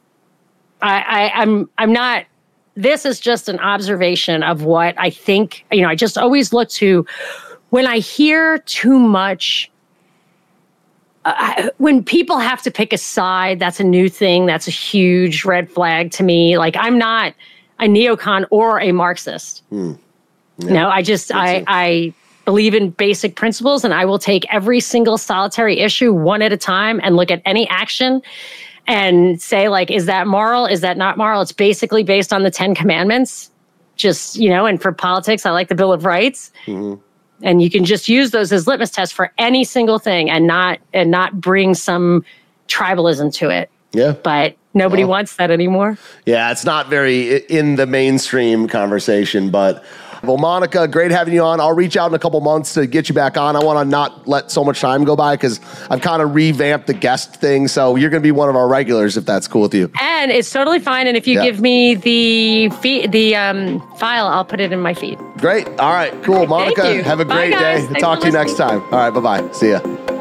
[0.80, 2.24] I, I, I'm, I'm not.
[2.76, 5.64] This is just an observation of what I think.
[5.72, 7.04] You know, I just always look to
[7.70, 9.70] when I hear too much.
[11.24, 14.44] Uh, when people have to pick a side, that's a new thing.
[14.44, 16.58] That's a huge red flag to me.
[16.58, 17.34] Like I'm not
[17.78, 19.62] a neocon or a Marxist.
[19.70, 19.94] Hmm.
[20.58, 22.14] No, I just I I
[22.44, 26.56] believe in basic principles and I will take every single solitary issue one at a
[26.56, 28.22] time and look at any action
[28.86, 30.66] and say like is that moral?
[30.66, 31.40] Is that not moral?
[31.40, 33.50] It's basically based on the 10 commandments.
[33.96, 36.52] Just you know and for politics I like the bill of rights.
[36.66, 37.00] Mm-hmm.
[37.42, 40.78] And you can just use those as litmus tests for any single thing and not
[40.92, 42.24] and not bring some
[42.68, 43.70] tribalism to it.
[43.92, 44.12] Yeah.
[44.12, 45.96] but nobody wants that anymore
[46.26, 49.84] Yeah, it's not very in the mainstream conversation, but
[50.22, 51.60] well, Monica, great having you on.
[51.60, 53.56] I'll reach out in a couple months to get you back on.
[53.56, 55.60] I want to not let so much time go by because
[55.90, 57.68] I've kind of revamped the guest thing.
[57.68, 59.90] So you're going to be one of our regulars if that's cool with you.
[60.00, 61.44] and it's totally fine and if you Yeah.
[61.44, 65.68] give me the feed the um, file i'll put it in my feed Great.
[65.78, 66.46] All right, cool.
[66.46, 67.86] Monica, have a great day.
[68.00, 68.80] Talk to you next time.
[68.84, 69.52] All right, bye bye.
[69.52, 70.13] See ya.